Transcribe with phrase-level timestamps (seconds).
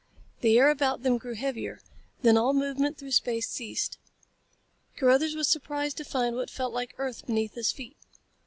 [0.39, 1.79] The air about them grew heavier.
[2.23, 3.99] Then all movement through space ceased.
[4.95, 7.97] Carruthers was surprised to find what felt like earth beneath his feet.